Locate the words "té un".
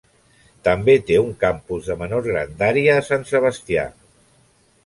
1.09-1.29